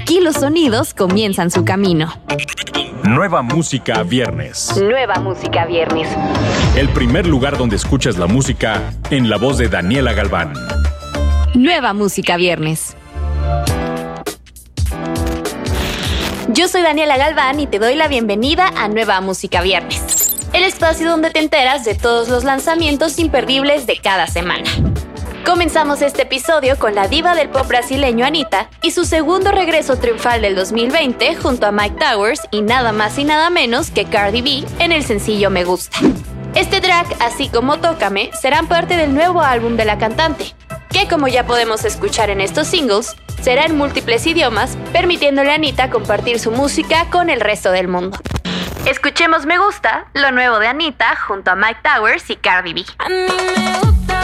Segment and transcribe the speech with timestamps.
[0.00, 2.14] Aquí los sonidos comienzan su camino.
[3.02, 4.72] Nueva música viernes.
[4.80, 6.08] Nueva música viernes.
[6.76, 10.52] El primer lugar donde escuchas la música en la voz de Daniela Galván.
[11.54, 12.96] Nueva música viernes.
[16.48, 21.10] Yo soy Daniela Galván y te doy la bienvenida a Nueva Música Viernes, el espacio
[21.10, 24.70] donde te enteras de todos los lanzamientos imperdibles de cada semana.
[25.48, 30.42] Comenzamos este episodio con la diva del pop brasileño Anita y su segundo regreso triunfal
[30.42, 34.66] del 2020 junto a Mike Towers y nada más y nada menos que Cardi B
[34.78, 36.00] en el sencillo Me Gusta.
[36.54, 40.54] Este track, así como Tócame, serán parte del nuevo álbum de la cantante,
[40.90, 45.88] que como ya podemos escuchar en estos singles, será en múltiples idiomas, permitiéndole a Anita
[45.88, 48.18] compartir su música con el resto del mundo.
[48.84, 52.84] Escuchemos Me Gusta, lo nuevo de Anita junto a Mike Towers y Cardi B.
[52.98, 54.17] Vamos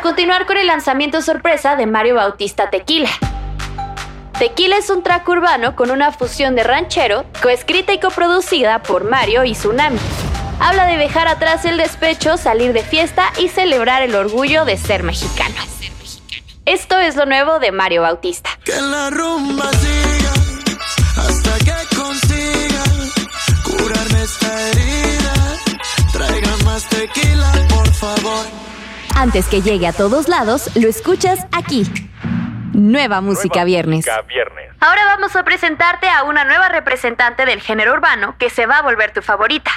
[0.00, 3.10] continuar con el lanzamiento sorpresa de Mario Bautista Tequila.
[4.38, 9.44] Tequila es un track urbano con una fusión de ranchero, coescrita y coproducida por Mario
[9.44, 9.98] y Tsunami.
[10.58, 15.02] Habla de dejar atrás el despecho, salir de fiesta y celebrar el orgullo de ser
[15.02, 15.54] mexicano.
[16.64, 18.50] Esto es lo nuevo de Mario Bautista.
[18.64, 20.32] Que la rumba siga
[21.16, 22.84] hasta que consiga
[23.64, 25.00] curarme esta herida.
[26.64, 28.19] Más tequila, por favor.
[29.20, 31.84] Antes que llegue a todos lados, lo escuchas aquí.
[32.72, 34.06] Nueva Música Viernes.
[34.06, 34.70] Música viernes.
[34.80, 38.82] Ahora vamos a presentarte a una nueva representante del género urbano que se va a
[38.82, 39.72] volver tu favorita.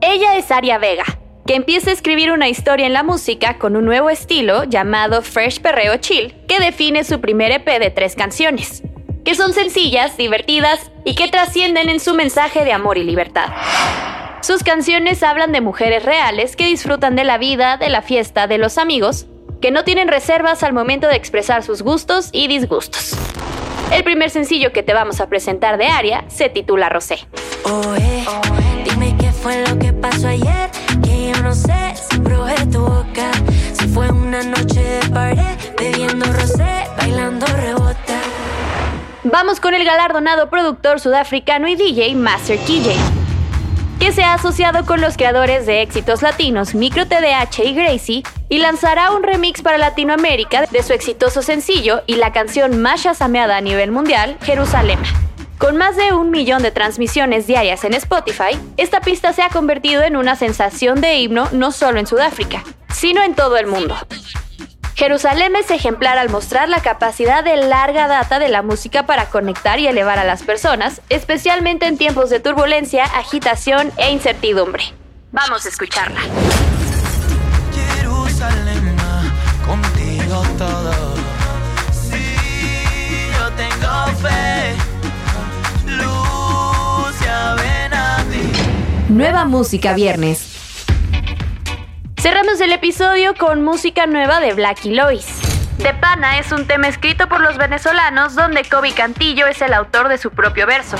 [0.00, 1.04] Ella es Aria Vega,
[1.46, 5.60] que empieza a escribir una historia en la música con un nuevo estilo llamado Fresh
[5.60, 8.82] Perreo Chill, que define su primer EP de tres canciones,
[9.26, 13.50] que son sencillas, divertidas y que trascienden en su mensaje de amor y libertad.
[14.42, 18.58] Sus canciones hablan de mujeres reales que disfrutan de la vida, de la fiesta, de
[18.58, 19.26] los amigos,
[19.60, 23.16] que no tienen reservas al momento de expresar sus gustos y disgustos.
[23.92, 27.26] El primer sencillo que te vamos a presentar de Aria se titula Rosé.
[27.64, 28.24] Oye,
[28.84, 30.70] dime qué fue lo que pasó ayer.
[31.02, 33.30] Que yo no sé si probé tu boca.
[33.72, 37.98] Si fue una noche de pared, bebiendo rosé, bailando rebota.
[39.24, 42.94] Vamos con el galardonado productor sudafricano y DJ Master KJ,
[43.98, 48.58] que se ha asociado con los creadores de éxitos latinos Micro TDH y Gracie y
[48.58, 53.60] lanzará un remix para Latinoamérica de su exitoso sencillo y la canción más chasameada a
[53.60, 54.98] nivel mundial, Jerusalén.
[55.58, 60.02] Con más de un millón de transmisiones diarias en Spotify, esta pista se ha convertido
[60.02, 63.96] en una sensación de himno no solo en Sudáfrica, sino en todo el mundo.
[64.98, 69.78] Jerusalén es ejemplar al mostrar la capacidad de larga data de la música para conectar
[69.78, 74.82] y elevar a las personas, especialmente en tiempos de turbulencia, agitación e incertidumbre.
[75.30, 76.18] Vamos a escucharla.
[77.72, 78.96] Jerusalén,
[79.64, 81.14] contigo todo.
[81.92, 82.34] Sí,
[83.38, 84.74] yo tengo fe.
[85.86, 88.50] Luz, ya ven a mí.
[89.10, 90.57] Nueva música viernes.
[92.18, 95.24] Cerramos el episodio con música nueva de Blacky Lois.
[95.78, 100.08] De Pana es un tema escrito por los venezolanos donde Kobe Cantillo es el autor
[100.08, 100.96] de su propio verso.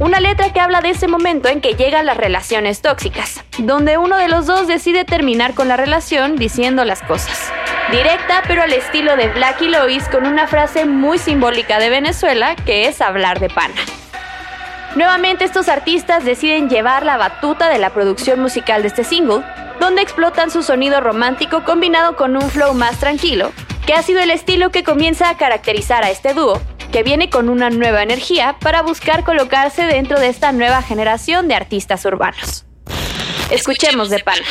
[0.00, 4.18] Una letra que habla de ese momento en que llegan las relaciones tóxicas, donde uno
[4.18, 7.50] de los dos decide terminar con la relación diciendo las cosas.
[7.90, 12.86] Directa pero al estilo de Blacky Lois con una frase muy simbólica de Venezuela que
[12.86, 13.80] es hablar de pana.
[14.94, 19.42] Nuevamente estos artistas deciden llevar la batuta de la producción musical de este single,
[19.80, 23.50] donde explotan su sonido romántico combinado con un flow más tranquilo,
[23.86, 26.60] que ha sido el estilo que comienza a caracterizar a este dúo,
[26.92, 31.54] que viene con una nueva energía para buscar colocarse dentro de esta nueva generación de
[31.54, 32.66] artistas urbanos.
[33.50, 34.44] Escuchemos de pana.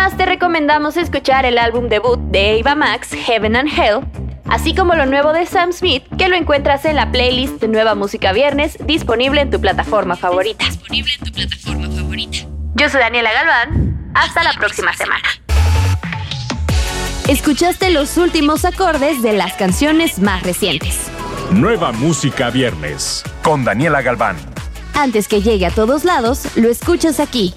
[0.00, 4.00] Además, te recomendamos escuchar el álbum debut de Ava Max, Heaven and Hell,
[4.48, 7.94] así como lo nuevo de Sam Smith, que lo encuentras en la playlist de Nueva
[7.94, 10.64] Música Viernes, disponible en tu plataforma favorita.
[10.64, 12.38] Disponible en tu plataforma favorita.
[12.76, 14.10] Yo soy Daniela Galván.
[14.14, 15.28] Hasta la próxima semana.
[17.28, 21.10] Escuchaste los últimos acordes de las canciones más recientes.
[21.50, 23.22] Nueva música viernes.
[23.42, 24.38] Con Daniela Galván.
[24.94, 27.52] Antes que llegue a todos lados, lo escuchas aquí.